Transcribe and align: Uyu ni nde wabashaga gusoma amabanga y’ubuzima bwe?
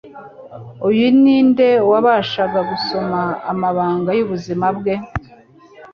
Uyu 0.87 1.07
ni 1.21 1.37
nde 1.47 1.69
wabashaga 1.89 2.59
gusoma 2.71 3.19
amabanga 3.51 4.09
y’ubuzima 4.17 4.65
bwe? 4.77 4.93